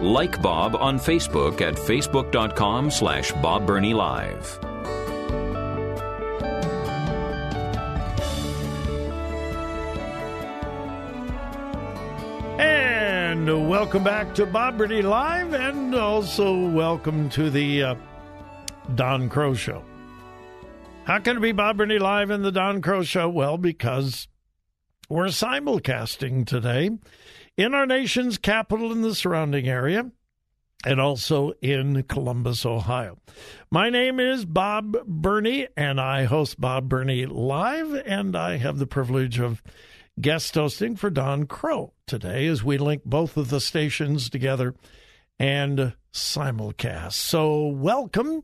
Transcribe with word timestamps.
Like 0.00 0.42
Bob 0.42 0.74
on 0.74 0.98
Facebook 0.98 1.60
at 1.60 1.74
facebook.com 1.74 2.90
slash 2.90 3.30
Bob 3.32 3.64
Burney 3.64 3.94
Live. 3.94 4.58
And 12.58 13.68
welcome 13.68 14.02
back 14.02 14.34
to 14.34 14.46
Bob 14.46 14.78
Burney 14.78 15.02
Live, 15.02 15.54
and 15.54 15.94
also 15.94 16.68
welcome 16.70 17.28
to 17.30 17.48
the 17.48 17.82
uh, 17.84 17.94
Don 18.96 19.30
Kroah 19.30 19.56
Show. 19.56 19.84
How 21.04 21.20
can 21.20 21.36
it 21.36 21.40
be 21.40 21.52
Bob 21.52 21.76
Burney 21.76 22.00
Live 22.00 22.30
and 22.30 22.44
the 22.44 22.50
Don 22.50 22.82
Kroah 22.82 23.06
Show? 23.06 23.28
Well, 23.28 23.58
because 23.58 24.26
we're 25.08 25.26
simulcasting 25.26 26.46
today 26.46 26.90
in 27.56 27.74
our 27.74 27.86
nation's 27.86 28.38
capital 28.38 28.90
and 28.90 29.04
the 29.04 29.14
surrounding 29.14 29.68
area, 29.68 30.10
and 30.84 31.00
also 31.00 31.52
in 31.62 32.02
Columbus, 32.04 32.66
Ohio. 32.66 33.18
My 33.70 33.90
name 33.90 34.20
is 34.20 34.44
Bob 34.44 34.96
Burney, 35.06 35.68
and 35.76 36.00
I 36.00 36.24
host 36.24 36.60
Bob 36.60 36.88
Burney 36.88 37.26
Live, 37.26 37.94
and 38.06 38.36
I 38.36 38.56
have 38.56 38.78
the 38.78 38.86
privilege 38.86 39.38
of 39.38 39.62
guest 40.20 40.54
hosting 40.54 40.96
for 40.96 41.10
Don 41.10 41.46
Kroah 41.46 41.90
today 42.06 42.46
as 42.46 42.62
we 42.62 42.76
link 42.76 43.02
both 43.04 43.36
of 43.36 43.50
the 43.50 43.60
stations 43.60 44.28
together 44.28 44.74
and 45.38 45.94
simulcast. 46.12 47.12
So, 47.12 47.66
welcome 47.68 48.42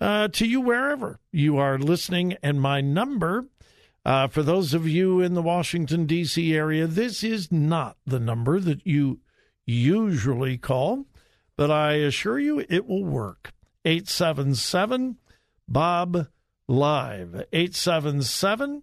uh, 0.00 0.28
to 0.28 0.46
you 0.46 0.60
wherever 0.60 1.20
you 1.32 1.56
are 1.58 1.78
listening, 1.78 2.36
and 2.42 2.60
my 2.60 2.80
number 2.80 3.46
uh, 4.04 4.28
for 4.28 4.42
those 4.42 4.74
of 4.74 4.86
you 4.86 5.20
in 5.20 5.32
the 5.34 5.42
Washington, 5.42 6.06
D.C. 6.06 6.54
area, 6.54 6.86
this 6.86 7.24
is 7.24 7.50
not 7.50 7.96
the 8.06 8.20
number 8.20 8.60
that 8.60 8.86
you 8.86 9.20
usually 9.64 10.58
call, 10.58 11.06
but 11.56 11.70
I 11.70 11.94
assure 11.94 12.38
you 12.38 12.62
it 12.68 12.86
will 12.86 13.04
work. 13.04 13.54
877 13.84 15.16
Bob 15.66 16.28
Live. 16.68 17.46
877 17.52 18.82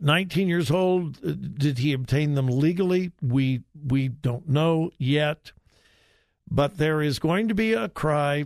19 0.00 0.48
years 0.48 0.70
old. 0.70 1.18
Uh, 1.24 1.32
did 1.32 1.78
he 1.78 1.92
obtain 1.92 2.34
them 2.34 2.46
legally? 2.46 3.12
We 3.20 3.62
we 3.74 4.08
don't 4.08 4.48
know 4.48 4.90
yet. 4.98 5.52
But 6.50 6.78
there 6.78 7.00
is 7.00 7.18
going 7.18 7.48
to 7.48 7.54
be 7.54 7.72
a 7.72 7.88
cry 7.88 8.44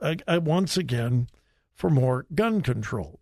uh, 0.00 0.40
once 0.42 0.76
again 0.76 1.28
for 1.74 1.90
more 1.90 2.26
gun 2.34 2.60
control. 2.60 3.20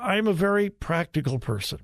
I'm 0.00 0.26
a 0.26 0.32
very 0.32 0.70
practical 0.70 1.38
person. 1.38 1.80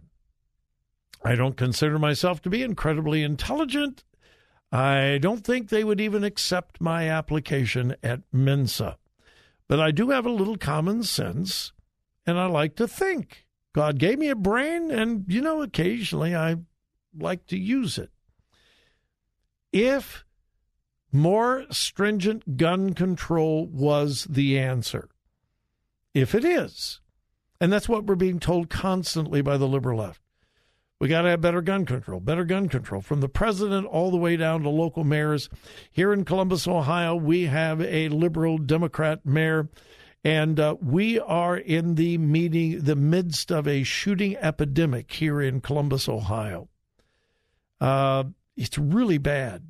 I 1.25 1.35
don't 1.35 1.57
consider 1.57 1.99
myself 1.99 2.43
to 2.43 2.51
be 2.51 2.63
incredibly 2.63 3.23
intelligent. 3.23 4.05
I 4.71 5.19
don't 5.21 5.45
think 5.45 5.69
they 5.69 5.85
would 5.85 6.01
even 6.01 6.25
accept 6.25 6.81
my 6.81 7.09
application 7.09 7.97
at 8.03 8.23
Mensa. 8.33 8.99
But 9.69 9.81
I 9.81 9.91
do 9.91 10.11
have 10.11 10.27
a 10.27 10.31
little 10.31 10.59
common 10.59 11.03
sense, 11.05 11.73
and 12.27 12.39
I 12.39 12.47
like 12.47 12.77
to 12.77 12.87
think. 12.87 13.47
God 13.75 13.99
gave 13.99 14.19
me 14.19 14.29
a 14.29 14.37
brain, 14.37 14.91
and, 14.91 15.25
you 15.29 15.41
know, 15.41 15.61
occasionally 15.61 16.35
I 16.35 16.57
like 17.19 17.47
to 17.49 17.59
use 17.59 17.99
it. 17.99 18.11
If 19.73 20.25
more 21.13 21.67
stringent 21.71 22.57
gun 22.57 22.95
control 22.95 23.67
was 23.67 24.27
the 24.31 24.59
answer, 24.59 25.09
if 26.15 26.35
it 26.35 26.45
is, 26.45 27.01
and 27.61 27.73
that's 27.73 27.89
what 27.89 28.05
we're 28.05 28.15
being 28.15 28.39
told 28.39 28.71
constantly 28.71 29.43
by 29.43 29.57
the 29.57 29.69
liberal 29.69 29.99
left. 29.99 30.21
We 31.01 31.09
got 31.09 31.23
to 31.23 31.31
have 31.31 31.41
better 31.41 31.61
gun 31.61 31.85
control, 31.85 32.21
better 32.21 32.45
gun 32.45 32.69
control 32.69 33.01
from 33.01 33.21
the 33.21 33.29
president 33.29 33.87
all 33.87 34.13
the 34.13 34.17
way 34.17 34.37
down 34.37 34.63
to 34.63 34.69
local 34.69 35.03
mayors. 35.03 35.51
Here 35.91 36.13
in 36.13 36.25
Columbus, 36.25 36.69
Ohio, 36.69 37.17
we 37.17 37.43
have 37.47 37.81
a 37.81 38.09
liberal 38.09 38.59
Democrat 38.59 39.27
mayor 39.27 39.69
and 40.25 40.59
uh, 40.59 40.75
we 40.81 41.21
are 41.21 41.57
in 41.57 41.97
the 41.97 42.17
meeting, 42.17 42.81
the 42.81 42.97
midst 42.97 43.53
of 43.53 43.69
a 43.69 43.83
shooting 43.83 44.37
epidemic 44.39 45.13
here 45.13 45.41
in 45.41 45.61
Columbus, 45.61 46.09
Ohio. 46.09 46.69
Uh, 47.79 48.25
it's 48.57 48.79
really 48.79 49.19
bad. 49.19 49.67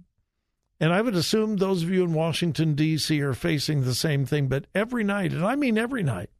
And 0.78 0.92
I 0.92 1.02
would 1.02 1.16
assume 1.16 1.56
those 1.56 1.82
of 1.82 1.90
you 1.90 2.04
in 2.04 2.14
Washington, 2.14 2.74
D.C. 2.74 3.20
are 3.20 3.34
facing 3.34 3.82
the 3.82 3.94
same 3.94 4.26
thing, 4.26 4.48
but 4.48 4.66
every 4.74 5.02
night, 5.02 5.32
and 5.32 5.44
I 5.44 5.56
mean 5.56 5.76
every 5.76 6.02
night, 6.02 6.30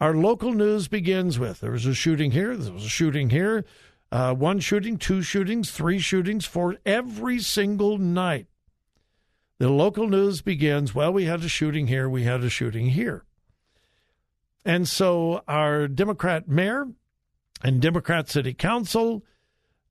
our 0.00 0.14
local 0.14 0.52
news 0.52 0.88
begins 0.88 1.38
with 1.38 1.60
there 1.60 1.70
was 1.70 1.86
a 1.86 1.94
shooting 1.94 2.32
here, 2.32 2.56
there 2.56 2.72
was 2.72 2.84
a 2.84 2.88
shooting 2.88 3.30
here, 3.30 3.64
uh, 4.12 4.34
one 4.34 4.60
shooting, 4.60 4.96
two 4.96 5.22
shootings, 5.22 5.70
three 5.70 5.98
shootings, 5.98 6.44
for 6.44 6.76
every 6.84 7.38
single 7.38 7.96
night. 7.96 8.48
The 9.58 9.68
local 9.68 10.08
news 10.08 10.42
begins, 10.42 10.94
well, 10.94 11.12
we 11.12 11.24
had 11.24 11.40
a 11.40 11.48
shooting 11.48 11.86
here, 11.86 12.08
we 12.08 12.24
had 12.24 12.42
a 12.42 12.50
shooting 12.50 12.88
here. 12.88 13.24
And 14.64 14.86
so 14.88 15.42
our 15.48 15.88
Democrat 15.88 16.48
mayor 16.48 16.88
and 17.62 17.80
Democrat 17.80 18.28
city 18.28 18.54
council 18.54 19.24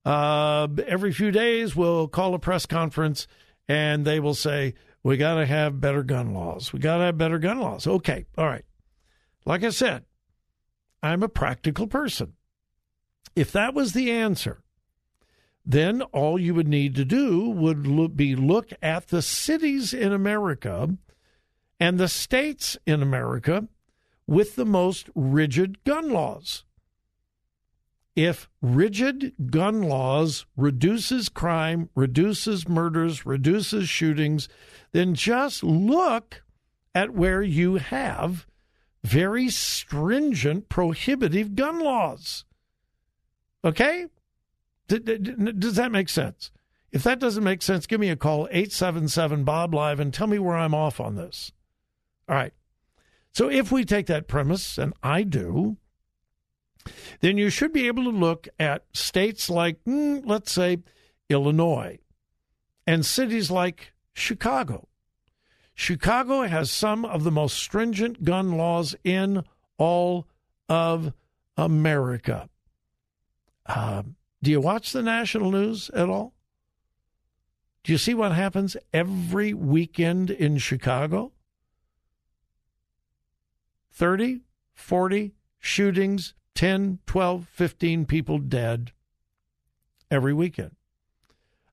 uh, 0.06 0.68
every 0.88 1.12
few 1.12 1.32
days 1.32 1.76
will 1.76 2.08
call 2.08 2.34
a 2.34 2.40
press 2.40 2.66
conference 2.66 3.28
and 3.68 4.06
they 4.06 4.20
will 4.20 4.34
say, 4.34 4.74
we 5.04 5.18
got 5.18 5.36
to 5.36 5.46
have 5.46 5.80
better 5.80 6.04
gun 6.04 6.34
laws. 6.34 6.74
We 6.74 6.80
got 6.80 6.98
to 6.98 7.04
have 7.06 7.18
better 7.18 7.40
gun 7.40 7.60
laws. 7.60 7.88
Okay, 7.88 8.26
all 8.38 8.48
right. 8.48 8.66
like 9.46 9.64
I 9.64 9.70
said, 9.70 10.06
I'm 11.02 11.24
a 11.24 11.30
practical 11.30 11.88
person. 11.88 12.34
If 13.36 13.52
that 13.52 13.74
was 13.74 13.94
the 13.94 14.12
answer, 14.12 14.64
then 15.66 16.02
all 16.02 16.40
you 16.40 16.54
would 16.56 16.68
need 16.68 16.96
to 16.96 17.06
do 17.06 17.50
would 17.50 18.18
be 18.18 18.36
look 18.36 18.72
at 18.82 19.08
the 19.08 19.22
cities 19.22 19.94
in 19.94 20.12
America 20.12 20.98
and 21.80 21.98
the 21.98 22.08
states 22.08 22.78
in 22.86 23.02
America 23.02 23.68
with 24.30 24.56
the 24.56 24.66
most 24.66 25.10
rigid 25.16 25.84
gun 25.84 26.12
laws. 26.12 26.64
If 28.16 28.48
rigid 28.62 29.34
gun 29.50 29.82
laws 29.82 30.46
reduces 30.56 31.30
crime, 31.30 31.90
reduces 31.96 32.68
murders, 32.68 33.26
reduces 33.26 33.90
shootings, 33.90 34.48
then 34.92 35.16
just 35.16 35.64
look 35.64 36.44
at 36.94 37.16
where 37.16 37.42
you 37.42 37.78
have 37.78 38.46
very 39.04 39.50
stringent 39.50 40.70
prohibitive 40.70 41.56
gun 41.56 41.80
laws. 41.80 42.46
Okay? 43.66 44.06
Does 44.88 45.76
that 45.76 45.92
make 45.92 46.10
sense? 46.10 46.52
If 46.92 47.02
that 47.02 47.20
doesn't 47.20 47.44
make 47.44 47.64
sense, 47.64 47.88
give 47.88 48.00
me 48.00 48.10
a 48.10 48.16
call, 48.16 48.48
877 48.52 49.44
Bob 49.44 49.74
Live, 49.74 50.00
and 50.00 50.14
tell 50.14 50.28
me 50.28 50.38
where 50.38 50.58
I'm 50.58 50.76
off 50.76 51.00
on 51.00 51.16
this. 51.16 51.52
All 52.28 52.36
right. 52.36 52.54
So 53.34 53.50
if 53.50 53.72
we 53.72 53.86
take 53.86 54.08
that 54.08 54.28
premise, 54.28 54.78
and 54.78 54.94
I 55.04 55.24
do, 55.24 55.78
then 57.22 57.38
you 57.38 57.50
should 57.50 57.74
be 57.74 57.88
able 57.88 58.04
to 58.04 58.10
look 58.10 58.48
at 58.60 58.86
states 58.94 59.50
like, 59.50 59.84
mm, 59.86 60.22
let's 60.26 60.52
say, 60.52 60.80
Illinois, 61.30 62.00
and 62.88 63.06
cities 63.06 63.52
like 63.52 63.94
Chicago. 64.14 64.88
Chicago 65.76 66.42
has 66.42 66.70
some 66.72 67.06
of 67.06 67.24
the 67.24 67.32
most 67.32 67.56
stringent 67.58 68.24
gun 68.26 68.58
laws 68.58 68.96
in 69.04 69.44
all 69.78 70.28
of 70.68 71.14
America. 71.56 72.50
Uh, 73.66 74.04
do 74.42 74.52
you 74.52 74.60
watch 74.60 74.92
the 74.92 75.04
national 75.04 75.52
news 75.52 75.90
at 75.92 76.10
all? 76.10 76.34
Do 77.84 77.92
you 77.92 77.98
see 77.98 78.14
what 78.14 78.34
happens 78.34 78.76
every 78.94 79.54
weekend 79.54 80.30
in 80.30 80.58
Chicago? 80.58 81.32
30, 83.92 84.42
40 84.74 85.34
shootings, 85.60 86.34
10, 86.56 87.00
12, 87.06 87.48
15 87.48 88.06
people 88.06 88.38
dead 88.38 88.92
every 90.12 90.34
weekend. 90.34 90.72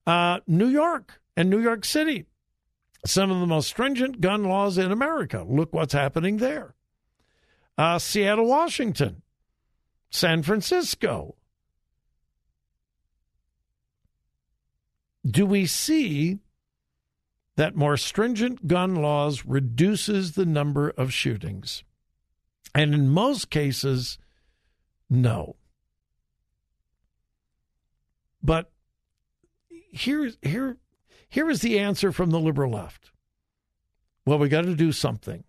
Uh, 0.07 0.41
New 0.47 0.69
York 0.69 1.21
and 1.37 1.51
New 1.51 1.59
York 1.59 1.85
City, 1.85 2.27
some 3.05 3.31
of 3.31 3.41
the 3.41 3.47
most 3.47 3.69
stringent 3.69 4.21
gun 4.21 4.45
laws 4.45 4.79
in 4.79 4.93
America. 4.93 5.45
Look 5.49 5.73
what's 5.73 5.93
happening 5.93 6.37
there. 6.37 6.75
Uh, 7.79 7.99
Seattle, 7.99 8.47
Washington, 8.47 9.23
San 10.11 10.43
Francisco. 10.43 11.35
Do 15.29 15.45
we 15.45 15.67
see 15.67 16.39
that 17.57 17.75
more 17.75 17.97
stringent 17.97 18.69
gun 18.69 18.95
laws 18.95 19.45
reduces 19.45 20.33
the 20.33 20.47
number 20.47 20.91
of 20.91 21.13
shootings? 21.13 21.83
And 22.77 22.93
in 22.93 23.09
most 23.09 23.49
cases, 23.49 24.19
no. 25.09 25.57
But 28.43 28.71
here, 29.71 30.31
here, 30.43 30.77
here 31.27 31.49
is 31.49 31.63
the 31.63 31.79
answer 31.79 32.13
from 32.13 32.29
the 32.29 32.39
liberal 32.39 32.73
left. 32.73 33.13
Well, 34.27 34.39
we 34.39 34.51
got 34.51 34.67
to 34.67 34.75
do 34.75 34.93
something. 34.93 35.45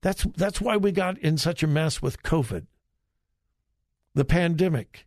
That's 0.00 0.26
that's 0.38 0.58
why 0.58 0.78
we 0.78 0.90
got 0.90 1.18
in 1.18 1.36
such 1.36 1.62
a 1.62 1.66
mess 1.66 2.00
with 2.00 2.22
COVID, 2.22 2.66
the 4.14 4.24
pandemic, 4.24 5.06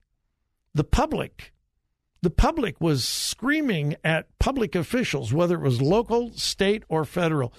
the 0.75 0.83
public. 0.83 1.53
The 2.21 2.29
public 2.29 2.79
was 2.79 3.03
screaming 3.03 3.95
at 4.03 4.27
public 4.37 4.75
officials, 4.75 5.33
whether 5.33 5.55
it 5.55 5.61
was 5.61 5.81
local, 5.81 6.31
state, 6.33 6.83
or 6.87 7.03
federal. 7.03 7.51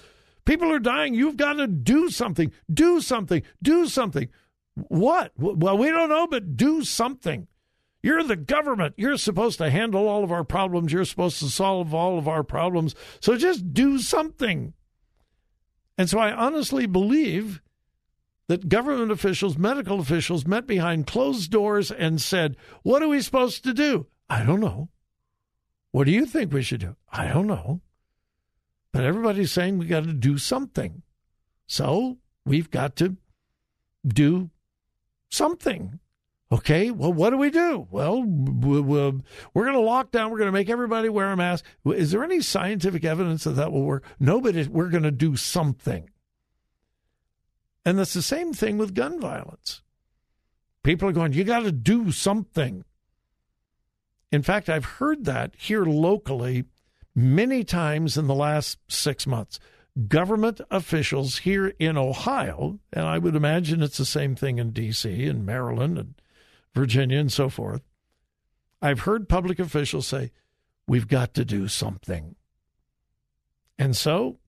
People 0.44 0.72
are 0.72 0.78
dying. 0.78 1.14
You've 1.14 1.36
got 1.36 1.54
to 1.54 1.66
do 1.66 2.10
something. 2.10 2.52
Do 2.72 3.00
something. 3.00 3.42
Do 3.62 3.86
something. 3.86 4.28
What? 4.74 5.32
Well, 5.36 5.78
we 5.78 5.90
don't 5.90 6.08
know, 6.08 6.26
but 6.26 6.56
do 6.56 6.84
something. 6.84 7.46
You're 8.02 8.22
the 8.22 8.36
government. 8.36 8.94
You're 8.98 9.16
supposed 9.16 9.58
to 9.58 9.70
handle 9.70 10.06
all 10.08 10.24
of 10.24 10.32
our 10.32 10.44
problems. 10.44 10.92
You're 10.92 11.06
supposed 11.06 11.38
to 11.38 11.48
solve 11.48 11.94
all 11.94 12.18
of 12.18 12.28
our 12.28 12.42
problems. 12.42 12.94
So 13.20 13.36
just 13.36 13.72
do 13.72 13.98
something. 13.98 14.74
And 15.96 16.10
so 16.10 16.18
I 16.18 16.32
honestly 16.32 16.86
believe 16.86 17.62
that 18.48 18.68
government 18.68 19.10
officials, 19.10 19.56
medical 19.56 20.00
officials 20.00 20.46
met 20.46 20.66
behind 20.66 21.06
closed 21.06 21.50
doors 21.50 21.90
and 21.90 22.20
said, 22.20 22.56
What 22.82 23.02
are 23.02 23.08
we 23.08 23.22
supposed 23.22 23.64
to 23.64 23.72
do? 23.72 24.06
I 24.28 24.44
don't 24.44 24.60
know. 24.60 24.90
What 25.92 26.04
do 26.04 26.10
you 26.10 26.26
think 26.26 26.52
we 26.52 26.62
should 26.62 26.80
do? 26.80 26.96
I 27.10 27.28
don't 27.28 27.46
know. 27.46 27.80
But 28.94 29.02
everybody's 29.02 29.50
saying 29.50 29.76
we 29.76 29.86
got 29.86 30.04
to 30.04 30.12
do 30.12 30.38
something. 30.38 31.02
So 31.66 32.18
we've 32.46 32.70
got 32.70 32.94
to 32.96 33.16
do 34.06 34.50
something. 35.28 35.98
Okay, 36.52 36.92
well, 36.92 37.12
what 37.12 37.30
do 37.30 37.36
we 37.36 37.50
do? 37.50 37.88
Well, 37.90 38.22
we're 38.22 39.64
going 39.64 39.72
to 39.72 39.80
lock 39.80 40.12
down. 40.12 40.30
We're 40.30 40.38
going 40.38 40.46
to 40.46 40.52
make 40.52 40.70
everybody 40.70 41.08
wear 41.08 41.32
a 41.32 41.36
mask. 41.36 41.64
Is 41.84 42.12
there 42.12 42.22
any 42.22 42.40
scientific 42.40 43.04
evidence 43.04 43.42
that 43.42 43.56
that 43.56 43.72
will 43.72 43.82
work? 43.82 44.04
No, 44.20 44.40
but 44.40 44.54
we're 44.68 44.90
going 44.90 45.02
to 45.02 45.10
do 45.10 45.34
something. 45.34 46.08
And 47.84 47.98
that's 47.98 48.14
the 48.14 48.22
same 48.22 48.52
thing 48.52 48.78
with 48.78 48.94
gun 48.94 49.20
violence. 49.20 49.82
People 50.84 51.08
are 51.08 51.12
going, 51.12 51.32
you 51.32 51.42
got 51.42 51.64
to 51.64 51.72
do 51.72 52.12
something. 52.12 52.84
In 54.30 54.42
fact, 54.44 54.68
I've 54.68 54.84
heard 54.84 55.24
that 55.24 55.54
here 55.58 55.84
locally 55.84 56.66
many 57.14 57.64
times 57.64 58.16
in 58.16 58.26
the 58.26 58.34
last 58.34 58.78
six 58.88 59.26
months 59.26 59.58
government 60.08 60.60
officials 60.70 61.38
here 61.38 61.68
in 61.78 61.96
Ohio, 61.96 62.80
and 62.92 63.06
I 63.06 63.18
would 63.18 63.36
imagine 63.36 63.82
it's 63.82 63.98
the 63.98 64.04
same 64.04 64.34
thing 64.34 64.58
in 64.58 64.72
D.C. 64.72 65.26
and 65.26 65.46
Maryland 65.46 65.98
and 65.98 66.14
Virginia 66.74 67.18
and 67.18 67.32
so 67.32 67.48
forth. 67.48 67.82
I've 68.82 69.00
heard 69.00 69.28
public 69.28 69.58
officials 69.58 70.06
say, 70.06 70.32
we've 70.86 71.08
got 71.08 71.32
to 71.34 71.44
do 71.44 71.68
something. 71.68 72.34
And 73.78 73.96
so, 73.96 74.38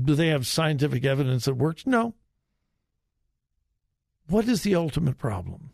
do 0.00 0.14
they 0.14 0.28
have 0.28 0.46
scientific 0.46 1.04
evidence 1.04 1.46
that 1.46 1.54
works? 1.54 1.86
No. 1.86 2.14
What 4.28 4.46
is 4.46 4.62
the 4.62 4.74
ultimate 4.74 5.18
problem? 5.18 5.72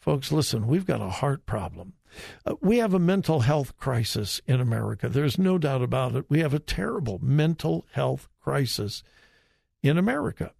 Folks, 0.00 0.32
listen, 0.32 0.66
we've 0.66 0.86
got 0.86 1.02
a 1.02 1.10
heart 1.10 1.44
problem. 1.44 1.92
Uh, 2.46 2.54
we 2.60 2.78
have 2.78 2.94
a 2.94 2.98
mental 2.98 3.40
health 3.40 3.76
crisis 3.76 4.40
in 4.46 4.60
America. 4.60 5.08
There's 5.08 5.38
no 5.38 5.58
doubt 5.58 5.82
about 5.82 6.14
it. 6.14 6.24
We 6.28 6.40
have 6.40 6.54
a 6.54 6.58
terrible 6.58 7.18
mental 7.22 7.86
health 7.92 8.28
crisis 8.40 9.02
in 9.82 9.98
America. 9.98 10.52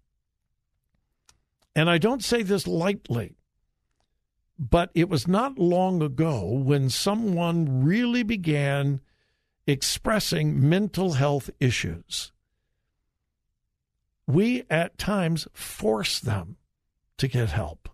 And 1.75 1.89
I 1.89 1.97
don't 1.97 2.23
say 2.23 2.43
this 2.43 2.67
lightly, 2.67 3.37
but 4.59 4.91
it 4.93 5.09
was 5.09 5.27
not 5.27 5.57
long 5.57 6.03
ago 6.03 6.43
when 6.45 6.89
someone 6.89 7.83
really 7.83 8.23
began 8.23 9.01
expressing 9.65 10.69
mental 10.69 11.13
health 11.13 11.49
issues. 11.59 12.31
We 14.27 14.63
at 14.69 14.97
times 14.97 15.47
force 15.53 16.19
them 16.19 16.57
to 17.17 17.27
get 17.27 17.49
help. 17.49 17.90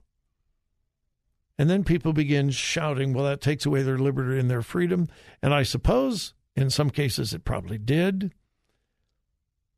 And 1.57 1.69
then 1.69 1.83
people 1.83 2.13
begin 2.13 2.51
shouting, 2.51 3.13
well, 3.13 3.25
that 3.25 3.41
takes 3.41 3.65
away 3.65 3.81
their 3.81 3.97
liberty 3.97 4.39
and 4.39 4.49
their 4.49 4.61
freedom. 4.61 5.07
And 5.41 5.53
I 5.53 5.63
suppose 5.63 6.33
in 6.55 6.69
some 6.69 6.89
cases 6.89 7.33
it 7.33 7.45
probably 7.45 7.77
did. 7.77 8.33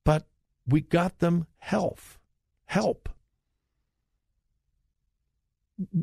But 0.03 0.27
we 0.67 0.81
got 0.81 1.19
them 1.19 1.47
health, 1.57 2.19
help. 2.65 3.09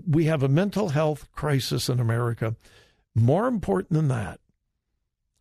We 0.09 0.25
have 0.25 0.42
a 0.42 0.49
mental 0.49 0.90
health 0.90 1.30
crisis 1.33 1.88
in 1.90 2.00
America. 2.00 2.56
More 3.14 3.47
important 3.47 3.92
than 3.92 4.09
that, 4.09 4.40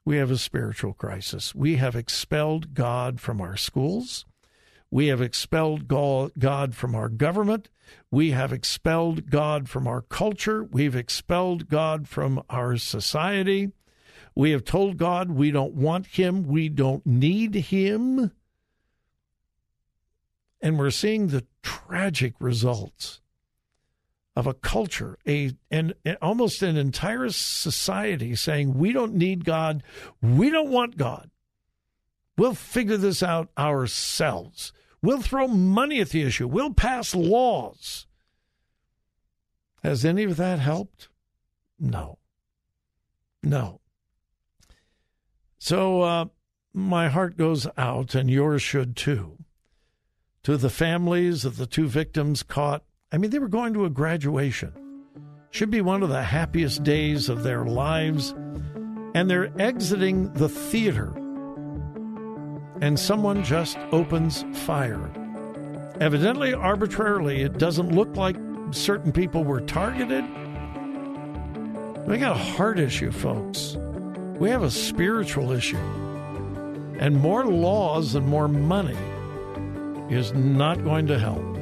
we 0.04 0.18
have 0.18 0.32
a 0.32 0.38
spiritual 0.38 0.94
crisis. 0.94 1.56
We 1.56 1.78
have 1.78 1.96
expelled 1.96 2.74
God 2.74 3.20
from 3.22 3.40
our 3.40 3.58
schools. 3.58 4.26
We 4.92 5.08
have 5.08 5.22
expelled 5.22 5.88
God 5.88 6.76
from 6.76 6.96
our 6.96 7.10
government. 7.10 7.70
We 8.12 8.32
have 8.32 8.54
expelled 8.54 9.30
God 9.30 9.70
from 9.70 9.88
our 9.88 10.02
culture. 10.02 10.64
We've 10.64 10.96
expelled 10.96 11.70
God 11.70 12.08
from 12.08 12.44
our 12.50 12.78
society. 12.78 13.72
We 14.36 14.52
have 14.52 14.66
told 14.66 14.98
God 14.98 15.32
we 15.32 15.52
don't 15.52 15.74
want 15.74 16.08
Him. 16.08 16.44
We 16.44 16.70
don't 16.70 17.06
need 17.06 17.56
Him. 17.56 18.32
And 20.62 20.80
we're 20.80 20.92
seeing 20.92 21.28
the 21.28 21.46
tragic 21.62 22.34
results 22.40 23.22
of 24.36 24.48
a 24.48 24.54
culture, 24.54 25.18
a 25.28 25.54
and 25.72 25.94
almost 26.22 26.62
an 26.62 26.76
entire 26.76 27.30
society 27.30 28.36
saying 28.36 28.78
we 28.78 28.92
don't 28.92 29.14
need 29.14 29.46
God, 29.46 29.84
we 30.22 30.50
don't 30.50 30.70
want 30.70 30.98
God. 30.98 31.30
We'll 32.38 32.54
figure 32.54 32.98
this 32.98 33.24
out 33.24 33.50
ourselves. 33.58 34.74
We'll 35.06 35.22
throw 35.22 35.48
money 35.48 36.02
at 36.02 36.10
the 36.10 36.24
issue. 36.24 36.48
We'll 36.48 36.74
pass 36.74 37.14
laws. 37.14 38.08
Has 39.84 40.04
any 40.04 40.24
of 40.24 40.36
that 40.38 40.58
helped? 40.58 41.10
No. 41.80 42.18
No. 43.44 43.82
So 45.60 46.02
uh, 46.02 46.26
my 46.74 47.10
heart 47.10 47.38
goes 47.38 47.68
out, 47.78 48.16
and 48.16 48.32
yours 48.32 48.64
should 48.64 48.96
too, 48.96 49.38
to 50.42 50.58
the 50.58 50.72
families 50.72 51.46
of 51.46 51.58
the 51.58 51.68
two 51.68 51.88
victims 51.88 52.42
caught. 52.42 52.84
I 53.12 53.20
mean, 53.20 53.30
they 53.30 53.38
were 53.38 53.48
going 53.48 53.76
to 53.76 53.86
a 53.86 53.92
graduation. 53.92 54.74
Should 55.52 55.70
be 55.70 55.82
one 55.82 56.02
of 56.02 56.10
the 56.10 56.24
happiest 56.24 56.84
days 56.84 57.30
of 57.30 57.44
their 57.44 57.64
lives. 57.64 58.34
And 59.14 59.30
they're 59.30 59.54
exiting 59.62 60.34
the 60.34 60.50
theater. 60.50 61.14
And 62.82 63.00
someone 63.00 63.44
just 63.44 63.78
opens 63.92 64.44
fire. 64.66 65.10
Evidently, 66.02 66.54
arbitrarily, 66.54 67.42
it 67.42 67.58
doesn't 67.58 67.96
look 67.96 68.16
like 68.16 68.36
certain 68.72 69.12
people 69.12 69.44
were 69.44 69.62
targeted. 69.62 70.26
We 72.06 72.18
got 72.18 72.36
a 72.36 72.40
heart 72.40 72.80
issue, 72.80 73.12
folks. 73.12 73.78
We 74.38 74.50
have 74.50 74.64
a 74.64 74.72
spiritual 74.72 75.52
issue. 75.52 75.78
And 77.00 77.16
more 77.16 77.46
laws 77.46 78.16
and 78.16 78.28
more 78.28 78.48
money 78.48 78.98
is 80.10 80.34
not 80.34 80.84
going 80.84 81.08
to 81.08 81.18
help. 81.18 81.55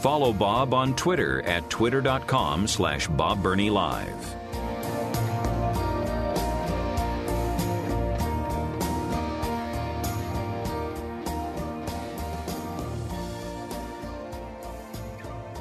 Follow 0.00 0.32
Bob 0.32 0.72
on 0.72 0.96
Twitter 0.96 1.42
at 1.42 1.68
twitter.com 1.68 2.66
slash 2.66 3.06
Bob 3.06 3.44
Live. 3.44 4.34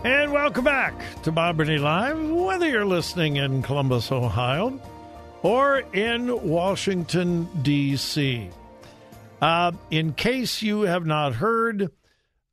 And 0.05 0.31
welcome 0.31 0.63
back 0.63 0.93
to 1.23 1.33
Bob 1.33 1.57
Burney 1.57 1.77
Live, 1.77 2.17
whether 2.31 2.69
you're 2.69 2.85
listening 2.85 3.35
in 3.35 3.61
Columbus, 3.61 4.09
Ohio, 4.09 4.79
or 5.43 5.79
in 5.91 6.47
Washington, 6.47 7.49
D.C. 7.61 8.49
Uh, 9.41 9.73
in 9.91 10.13
case 10.13 10.61
you 10.61 10.83
have 10.83 11.05
not 11.05 11.33
heard, 11.33 11.91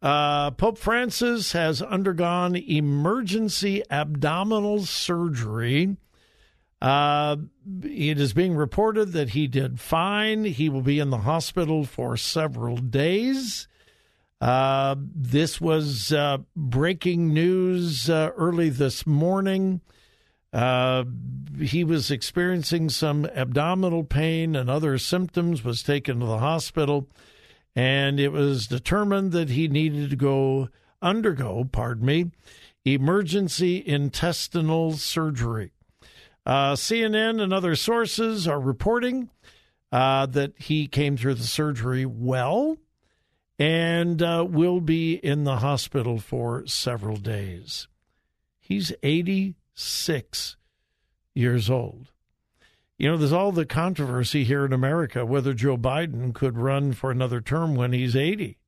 uh, 0.02 0.50
Pope 0.52 0.78
Francis 0.78 1.52
has 1.52 1.82
undergone 1.82 2.56
emergency 2.56 3.82
abdominal 3.90 4.84
surgery. 4.84 5.96
Uh, 6.80 7.36
it 7.82 8.20
is 8.20 8.32
being 8.32 8.54
reported 8.54 9.12
that 9.12 9.30
he 9.30 9.46
did 9.46 9.80
fine. 9.80 10.44
He 10.44 10.68
will 10.68 10.82
be 10.82 10.98
in 10.98 11.10
the 11.10 11.18
hospital 11.18 11.84
for 11.84 12.16
several 12.16 12.76
days. 12.76 13.66
Uh, 14.40 14.96
this 14.98 15.60
was 15.60 16.12
uh, 16.12 16.38
breaking 16.54 17.32
news 17.32 18.10
uh, 18.10 18.30
early 18.36 18.68
this 18.68 19.06
morning. 19.06 19.80
Uh, 20.52 21.04
he 21.58 21.84
was 21.84 22.10
experiencing 22.10 22.88
some 22.90 23.24
abdominal 23.34 24.04
pain 24.04 24.54
and 24.54 24.68
other 24.68 24.98
symptoms, 24.98 25.64
was 25.64 25.82
taken 25.82 26.20
to 26.20 26.26
the 26.26 26.38
hospital, 26.38 27.08
and 27.76 28.18
it 28.18 28.32
was 28.32 28.66
determined 28.66 29.32
that 29.32 29.50
he 29.50 29.68
needed 29.68 30.08
to 30.10 30.16
go 30.16 30.70
undergo, 31.02 31.68
pardon 31.70 32.06
me, 32.06 32.30
emergency 32.86 33.86
intestinal 33.86 34.94
surgery. 34.94 35.72
Uh, 36.46 36.72
CNN 36.72 37.42
and 37.42 37.52
other 37.52 37.76
sources 37.76 38.48
are 38.48 38.60
reporting 38.60 39.28
uh, 39.92 40.24
that 40.26 40.52
he 40.56 40.86
came 40.86 41.16
through 41.16 41.34
the 41.34 41.42
surgery 41.42 42.06
well 42.06 42.78
and 43.58 44.22
uh, 44.22 44.46
will 44.48 44.80
be 44.80 45.14
in 45.14 45.44
the 45.44 45.56
hospital 45.56 46.18
for 46.18 46.66
several 46.66 47.16
days. 47.16 47.88
He's 48.58 48.92
86 49.02 50.56
years 51.34 51.68
old. 51.68 52.10
You 52.98 53.10
know, 53.10 53.16
there's 53.16 53.32
all 53.32 53.52
the 53.52 53.66
controversy 53.66 54.44
here 54.44 54.64
in 54.64 54.72
America 54.72 55.26
whether 55.26 55.52
Joe 55.52 55.76
Biden 55.76 56.34
could 56.34 56.56
run 56.56 56.92
for 56.92 57.10
another 57.10 57.40
term 57.40 57.74
when 57.74 57.92
he's 57.92 58.16
80. 58.16 58.58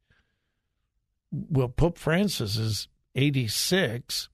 Well, 1.31 1.69
Pope 1.69 1.99
Francis 1.99 2.57
is 2.57 2.89
86. 3.15 4.29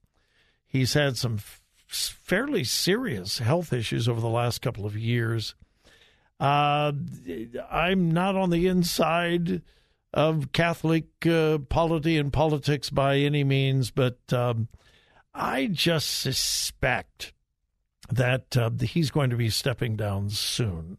He's 0.66 0.94
had 0.94 1.16
some 1.16 1.34
f- 1.34 1.60
fairly 1.86 2.64
serious 2.64 3.38
health 3.38 3.72
issues 3.72 4.08
over 4.08 4.20
the 4.20 4.28
last 4.28 4.60
couple 4.60 4.84
of 4.84 4.96
years. 4.96 5.54
Uh, 6.40 6.92
I'm 7.70 8.10
not 8.10 8.34
on 8.34 8.50
the 8.50 8.66
inside 8.66 9.62
of 10.12 10.52
Catholic 10.52 11.06
uh, 11.26 11.58
polity 11.68 12.18
and 12.18 12.32
politics 12.32 12.90
by 12.90 13.18
any 13.18 13.44
means, 13.44 13.92
but 13.92 14.18
um, 14.32 14.68
I 15.32 15.66
just 15.66 16.20
suspect 16.20 17.32
that 18.10 18.56
uh, 18.56 18.70
he's 18.80 19.10
going 19.10 19.30
to 19.30 19.36
be 19.36 19.50
stepping 19.50 19.96
down 19.96 20.30
soon. 20.30 20.98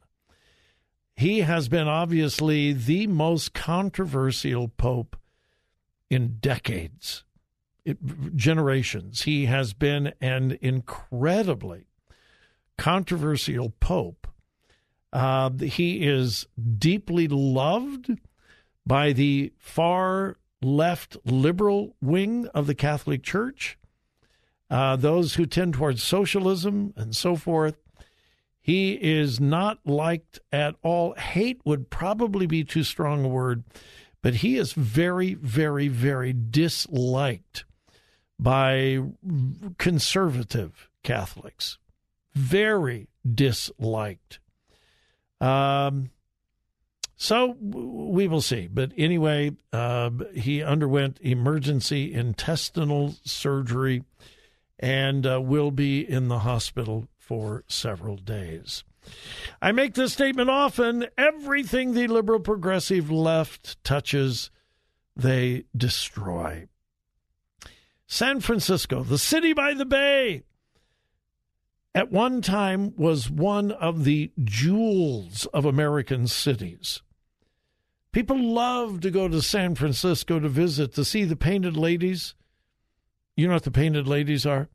He 1.15 1.41
has 1.41 1.69
been 1.69 1.87
obviously 1.87 2.73
the 2.73 3.07
most 3.07 3.53
controversial 3.53 4.67
pope 4.67 5.15
in 6.09 6.37
decades, 6.39 7.23
it, 7.85 7.97
generations. 8.35 9.23
He 9.23 9.45
has 9.45 9.73
been 9.73 10.13
an 10.19 10.57
incredibly 10.61 11.87
controversial 12.77 13.69
pope. 13.79 14.27
Uh, 15.13 15.51
he 15.51 16.05
is 16.05 16.47
deeply 16.77 17.27
loved 17.29 18.19
by 18.85 19.13
the 19.13 19.53
far 19.57 20.37
left 20.61 21.15
liberal 21.25 21.95
wing 22.01 22.47
of 22.47 22.67
the 22.67 22.75
Catholic 22.75 23.23
Church, 23.23 23.77
uh, 24.69 24.95
those 24.95 25.35
who 25.35 25.45
tend 25.45 25.73
towards 25.73 26.03
socialism 26.03 26.93
and 26.95 27.15
so 27.15 27.35
forth. 27.35 27.75
He 28.59 28.93
is 28.93 29.39
not 29.39 29.77
liked 29.85 30.39
at 30.51 30.75
all. 30.81 31.13
Hate 31.13 31.61
would 31.65 31.91
probably 31.91 32.47
be 32.47 32.63
too 32.63 32.83
strong 32.83 33.23
a 33.23 33.27
word, 33.27 33.63
but 34.23 34.35
he 34.35 34.57
is 34.57 34.73
very, 34.73 35.35
very, 35.35 35.87
very 35.87 36.33
disliked 36.33 37.65
by 38.39 39.01
conservative 39.77 40.89
Catholics. 41.03 41.77
Very 42.33 43.07
disliked. 43.23 44.39
Um, 45.39 46.09
so 47.17 47.55
we 47.59 48.27
will 48.27 48.41
see. 48.41 48.67
But 48.67 48.91
anyway, 48.97 49.51
uh, 49.71 50.09
he 50.33 50.63
underwent 50.63 51.19
emergency 51.21 52.13
intestinal 52.13 53.15
surgery 53.23 54.03
and 54.79 55.25
uh, 55.25 55.41
will 55.41 55.71
be 55.71 56.01
in 56.01 56.27
the 56.27 56.39
hospital 56.39 57.07
for 57.17 57.63
several 57.67 58.17
days. 58.17 58.83
I 59.61 59.71
make 59.71 59.93
this 59.93 60.13
statement 60.13 60.49
often 60.49 61.07
everything 61.17 61.93
the 61.93 62.07
liberal 62.07 62.39
progressive 62.39 63.11
left 63.11 63.83
touches, 63.83 64.49
they 65.15 65.65
destroy. 65.75 66.67
San 68.07 68.39
Francisco, 68.39 69.03
the 69.03 69.17
city 69.17 69.53
by 69.53 69.73
the 69.73 69.85
bay, 69.85 70.43
at 71.93 72.11
one 72.11 72.41
time 72.41 72.93
was 72.97 73.29
one 73.31 73.71
of 73.71 74.03
the 74.03 74.31
jewels 74.43 75.45
of 75.47 75.65
American 75.65 76.27
cities. 76.27 77.01
People 78.11 78.37
loved 78.37 79.01
to 79.03 79.11
go 79.11 79.27
to 79.27 79.41
San 79.41 79.75
Francisco 79.75 80.39
to 80.39 80.49
visit 80.49 80.93
to 80.93 81.05
see 81.05 81.23
the 81.23 81.35
painted 81.35 81.75
ladies. 81.75 82.35
You 83.35 83.47
know 83.47 83.53
what 83.53 83.63
the 83.63 83.71
painted 83.71 84.07
ladies 84.07 84.45
are? 84.45 84.69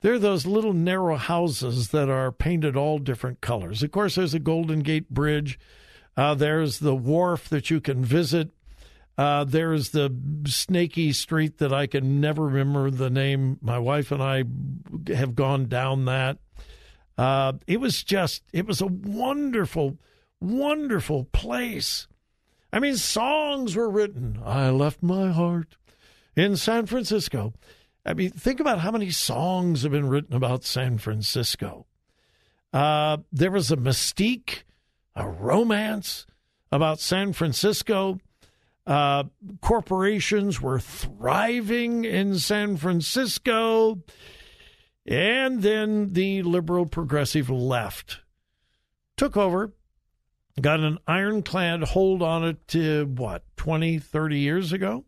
They're 0.00 0.18
those 0.18 0.46
little 0.46 0.72
narrow 0.72 1.16
houses 1.16 1.88
that 1.88 2.08
are 2.08 2.30
painted 2.30 2.76
all 2.76 2.98
different 2.98 3.40
colors. 3.40 3.82
Of 3.82 3.92
course, 3.92 4.14
there's 4.14 4.32
the 4.32 4.38
Golden 4.38 4.80
Gate 4.80 5.10
Bridge. 5.10 5.58
Uh, 6.16 6.34
there's 6.34 6.78
the 6.80 6.94
wharf 6.94 7.48
that 7.48 7.70
you 7.70 7.80
can 7.80 8.04
visit. 8.04 8.50
Uh, 9.16 9.44
there's 9.44 9.90
the 9.90 10.14
snaky 10.46 11.12
street 11.12 11.58
that 11.58 11.72
I 11.72 11.86
can 11.88 12.20
never 12.20 12.44
remember 12.44 12.90
the 12.90 13.10
name. 13.10 13.58
My 13.60 13.78
wife 13.78 14.12
and 14.12 14.22
I 14.22 14.44
have 15.12 15.34
gone 15.34 15.66
down 15.66 16.04
that. 16.04 16.38
Uh, 17.16 17.54
it 17.66 17.80
was 17.80 18.04
just, 18.04 18.44
it 18.52 18.66
was 18.66 18.80
a 18.80 18.86
wonderful, 18.86 19.98
wonderful 20.40 21.24
place. 21.24 22.06
I 22.72 22.78
mean, 22.78 22.96
songs 22.96 23.74
were 23.74 23.90
written. 23.90 24.40
I 24.44 24.70
left 24.70 25.02
my 25.02 25.32
heart 25.32 25.76
in 26.38 26.56
San 26.56 26.86
Francisco. 26.86 27.52
I 28.06 28.14
mean, 28.14 28.30
think 28.30 28.60
about 28.60 28.78
how 28.78 28.92
many 28.92 29.10
songs 29.10 29.82
have 29.82 29.90
been 29.90 30.08
written 30.08 30.36
about 30.36 30.64
San 30.64 30.98
Francisco. 30.98 31.86
Uh, 32.72 33.18
there 33.32 33.50
was 33.50 33.72
a 33.72 33.76
mystique, 33.76 34.62
a 35.16 35.28
romance 35.28 36.26
about 36.70 37.00
San 37.00 37.32
Francisco. 37.32 38.20
Uh, 38.86 39.24
corporations 39.60 40.62
were 40.62 40.78
thriving 40.78 42.04
in 42.04 42.38
San 42.38 42.76
Francisco. 42.76 43.98
And 45.04 45.60
then 45.62 46.12
the 46.12 46.42
liberal 46.42 46.86
progressive 46.86 47.50
left 47.50 48.20
took 49.16 49.36
over, 49.36 49.72
got 50.60 50.80
an 50.80 50.98
ironclad 51.06 51.82
hold 51.82 52.22
on 52.22 52.44
it 52.44 52.68
to 52.68 53.06
what, 53.06 53.42
20, 53.56 53.98
30 53.98 54.38
years 54.38 54.72
ago? 54.72 55.04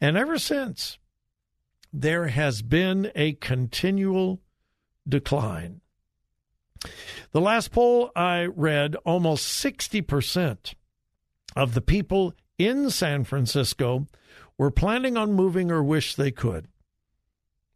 And 0.00 0.16
ever 0.16 0.38
since, 0.38 0.98
there 1.92 2.28
has 2.28 2.62
been 2.62 3.10
a 3.14 3.34
continual 3.34 4.40
decline. 5.08 5.80
The 7.32 7.40
last 7.40 7.72
poll 7.72 8.10
I 8.16 8.46
read, 8.46 8.96
almost 9.04 9.62
60% 9.62 10.74
of 11.54 11.74
the 11.74 11.80
people 11.80 12.32
in 12.58 12.90
San 12.90 13.24
Francisco 13.24 14.06
were 14.56 14.70
planning 14.70 15.16
on 15.16 15.32
moving 15.32 15.70
or 15.70 15.82
wish 15.82 16.14
they 16.14 16.30
could. 16.30 16.68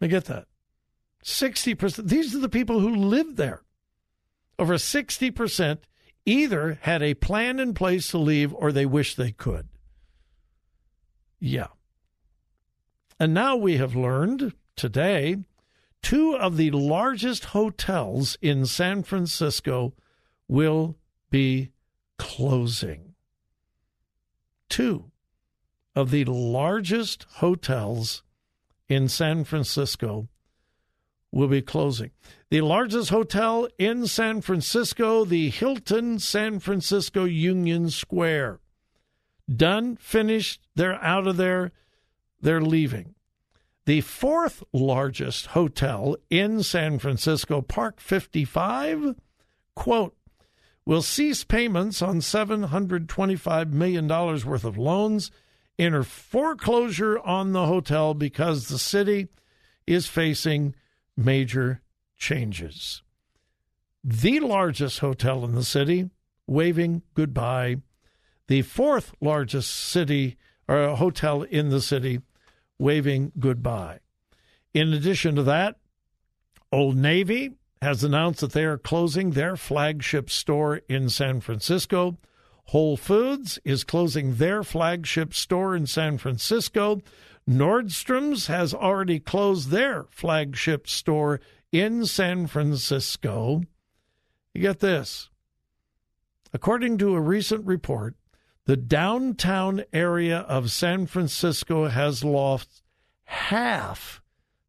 I 0.01 0.07
get 0.07 0.27
that. 0.27 0.47
60%. 1.25 2.09
These 2.09 2.35
are 2.35 2.41
the 2.41 2.49
people 2.49 2.81
who 2.81 2.95
live 2.95 3.37
there. 3.37 3.63
Over 4.59 4.75
60% 4.75 5.79
either 6.27 6.79
had 6.83 7.03
a 7.03 7.15
plan 7.15 7.59
in 7.59 7.75
place 7.75 8.09
to 8.11 8.19
leave 8.19 8.55
or 8.55 8.73
they 8.73 8.87
wish 8.87 9.15
they 9.15 9.33
could. 9.33 9.69
Yeah. 11.41 11.69
And 13.19 13.33
now 13.33 13.57
we 13.57 13.77
have 13.77 13.95
learned 13.95 14.55
today 14.77 15.39
two 16.03 16.37
of 16.37 16.57
the 16.57 16.71
largest 16.71 17.47
hotels 17.47 18.37
in 18.43 18.67
San 18.67 19.03
Francisco 19.03 19.95
will 20.49 20.97
be 21.31 21.71
closing. 22.19 23.15
Two 24.69 25.11
of 25.95 26.11
the 26.11 26.25
largest 26.25 27.27
hotels 27.37 28.23
in 28.89 29.09
San 29.09 29.45
Francisco 29.45 30.29
will 31.31 31.49
be 31.49 31.63
closing. 31.63 32.11
The 32.51 32.61
largest 32.61 33.11
hotel 33.11 33.69
in 33.79 34.07
San 34.07 34.41
Francisco, 34.41 35.25
the 35.25 35.51
Hilton 35.51 36.19
San 36.19 36.61
Francisco 36.61 37.25
Union 37.25 37.91
Square. 37.91 38.61
Done, 39.55 39.97
finished, 39.97 40.61
they're 40.75 41.03
out 41.03 41.27
of 41.27 41.37
there, 41.37 41.73
they're 42.45 42.61
leaving. 42.61 43.15
The 43.87 44.03
fourth 44.03 44.63
largest 44.73 45.47
hotel 45.47 46.17
in 46.31 46.63
San 46.63 46.99
Francisco, 46.99 47.61
Park 47.61 48.01
55, 48.01 49.15
quote, 49.75 50.17
will 50.87 51.03
cease 51.03 51.43
payments 51.43 52.03
on 52.03 52.21
$725 52.21 53.73
million 53.73 54.07
worth 54.07 54.65
of 54.65 54.79
loans, 54.79 55.31
enter 55.79 56.03
foreclosure 56.05 57.19
on 57.21 57.53
the 57.53 57.67
hotel 57.67 58.13
because 58.15 58.69
the 58.69 58.79
city 58.79 59.29
is 59.87 60.07
facing 60.07 60.75
major 61.17 61.81
changes. 62.19 63.03
The 64.03 64.41
largest 64.41 64.99
hotel 64.99 65.45
in 65.45 65.55
the 65.55 65.65
city, 65.65 66.11
waving 66.47 67.03
goodbye. 67.15 67.77
The 68.49 68.61
fourth 68.63 69.15
largest 69.21 69.75
city 69.75 70.37
or 70.69 70.97
hotel 70.97 71.43
in 71.43 71.71
the 71.71 71.81
city, 71.81 72.21
waving 72.79 73.33
goodbye. 73.39 74.01
In 74.73 74.93
addition 74.93 75.37
to 75.37 75.43
that, 75.45 75.77
Old 76.73 76.97
Navy 76.97 77.53
has 77.81 78.03
announced 78.03 78.41
that 78.41 78.53
they 78.53 78.65
are 78.65 78.79
closing 78.79 79.31
their 79.31 79.57
flagship 79.57 80.31
store 80.31 80.81
in 80.89 81.09
San 81.09 81.41
Francisco. 81.41 82.19
Whole 82.67 82.97
Foods 82.97 83.59
is 83.65 83.85
closing 83.85 84.37
their 84.37 84.63
flagship 84.63 85.35
store 85.35 85.77
in 85.77 85.87
San 85.87 86.19
Francisco. 86.19 87.01
Nordstrom's 87.49 88.47
has 88.47 88.73
already 88.73 89.21
closed 89.21 89.69
their 89.69 90.07
flagship 90.11 90.89
store 90.89 91.41
in 91.71 92.07
San 92.07 92.47
Francisco. 92.47 93.63
You 94.55 94.63
get 94.63 94.81
this. 94.81 95.29
According 96.55 96.99
to 96.99 97.15
a 97.15 97.21
recent 97.21 97.67
report, 97.67 98.15
the 98.67 98.77
downtown 98.77 99.85
area 99.93 100.39
of 100.39 100.71
San 100.71 101.07
Francisco 101.07 101.89
has 101.89 102.25
lost 102.25 102.83
half 103.25 104.23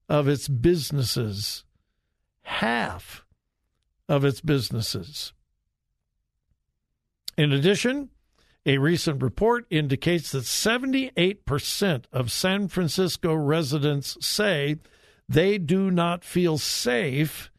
of 0.10 0.28
its 0.28 0.48
businesses. 0.48 1.64
Half 2.44 3.26
of 4.08 4.26
its 4.26 4.42
businesses. 4.42 5.34
In 7.38 7.52
addition, 7.52 8.10
a 8.66 8.78
recent 8.78 9.22
report 9.22 9.66
indicates 9.70 10.32
that 10.32 10.44
78% 10.44 12.06
of 12.12 12.32
San 12.32 12.68
Francisco 12.68 13.34
residents 13.34 14.18
say 14.26 14.78
they 15.28 15.58
do 15.58 15.92
not 15.92 16.24
feel 16.24 16.58
safe 16.58 17.52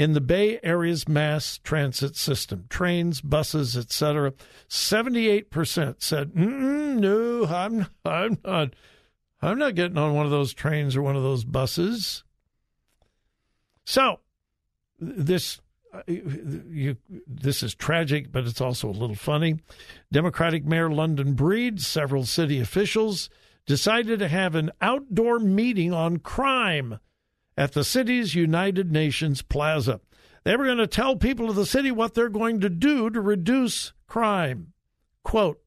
in 0.00 0.14
the 0.14 0.20
Bay 0.22 0.58
Area's 0.62 1.06
mass 1.06 1.58
transit 1.58 2.16
system, 2.16 2.64
trains, 2.70 3.20
buses, 3.20 3.76
etc. 3.76 4.32
78% 4.66 6.00
said, 6.00 6.34
"No, 6.34 7.44
I'm 7.44 7.86
I'm 8.02 8.38
not 8.42 8.74
I'm 9.42 9.58
not 9.58 9.74
getting 9.74 9.98
on 9.98 10.14
one 10.14 10.24
of 10.24 10.32
those 10.32 10.54
trains 10.54 10.96
or 10.96 11.02
one 11.02 11.16
of 11.16 11.22
those 11.22 11.44
buses." 11.44 12.24
So, 13.84 14.20
this 14.98 15.60
you, 16.06 16.96
this 17.26 17.62
is 17.62 17.74
tragic, 17.74 18.32
but 18.32 18.46
it's 18.46 18.62
also 18.62 18.88
a 18.88 18.92
little 18.92 19.14
funny. 19.14 19.60
Democratic 20.10 20.64
Mayor 20.64 20.90
London 20.90 21.34
Breed, 21.34 21.78
several 21.78 22.24
city 22.24 22.58
officials 22.58 23.28
decided 23.66 24.20
to 24.20 24.28
have 24.28 24.54
an 24.54 24.70
outdoor 24.80 25.38
meeting 25.38 25.92
on 25.92 26.20
crime 26.20 27.00
at 27.60 27.72
the 27.72 27.84
city's 27.84 28.34
United 28.34 28.90
Nations 28.90 29.42
Plaza. 29.42 30.00
They 30.44 30.56
were 30.56 30.64
going 30.64 30.78
to 30.78 30.86
tell 30.86 31.16
people 31.16 31.50
of 31.50 31.56
the 31.56 31.66
city 31.66 31.90
what 31.90 32.14
they're 32.14 32.30
going 32.30 32.60
to 32.60 32.70
do 32.70 33.10
to 33.10 33.20
reduce 33.20 33.92
crime. 34.06 34.72
Quote 35.24 35.60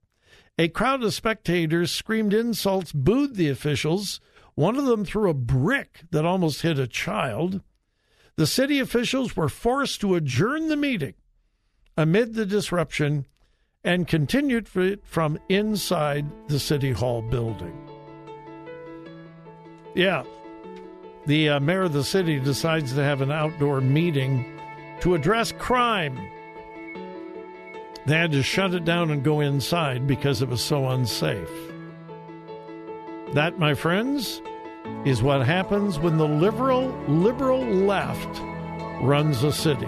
A 0.57 0.69
crowd 0.69 1.03
of 1.03 1.13
spectators 1.13 1.91
screamed 1.91 2.33
insults, 2.33 2.91
booed 2.91 3.35
the 3.35 3.47
officials. 3.47 4.19
One 4.55 4.75
of 4.75 4.85
them 4.85 5.05
threw 5.05 5.29
a 5.29 5.35
brick 5.35 6.01
that 6.09 6.25
almost 6.25 6.63
hit 6.63 6.79
a 6.79 6.87
child 6.87 7.61
the 8.35 8.47
city 8.47 8.79
officials 8.79 9.35
were 9.35 9.49
forced 9.49 10.01
to 10.01 10.15
adjourn 10.15 10.67
the 10.67 10.75
meeting 10.75 11.13
amid 11.95 12.33
the 12.33 12.47
disruption 12.47 13.27
and 13.83 14.07
continued 14.07 14.67
from 14.67 15.37
inside 15.49 16.25
the 16.47 16.59
City 16.59 16.91
Hall 16.91 17.21
building. 17.21 17.77
Yeah, 19.93 20.23
the 21.25 21.49
uh, 21.49 21.59
mayor 21.59 21.83
of 21.83 21.93
the 21.93 22.03
city 22.03 22.39
decides 22.39 22.93
to 22.93 23.03
have 23.03 23.21
an 23.21 23.31
outdoor 23.31 23.81
meeting 23.81 24.59
to 25.01 25.15
address 25.15 25.51
crime. 25.51 26.17
They 28.05 28.17
had 28.17 28.31
to 28.33 28.43
shut 28.43 28.73
it 28.73 28.83
down 28.83 29.11
and 29.11 29.23
go 29.23 29.39
inside 29.39 30.05
because 30.05 30.41
it 30.41 30.49
was 30.49 30.63
so 30.63 30.89
unsafe. 30.89 31.49
That, 33.33 33.57
my 33.57 33.73
friends, 33.73 34.41
is 35.05 35.23
what 35.23 35.45
happens 35.45 35.97
when 35.97 36.17
the 36.17 36.27
liberal 36.27 36.89
liberal 37.07 37.61
left 37.63 38.41
runs 39.01 39.43
a 39.43 39.51
city. 39.51 39.87